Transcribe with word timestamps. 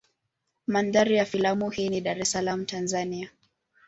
Mandhari 0.67 1.15
ya 1.15 1.25
filamu 1.25 1.69
hii 1.69 1.89
ni 1.89 2.01
Dar 2.01 2.19
es 2.19 2.31
Salaam 2.31 2.65
Tanzania. 2.65 3.29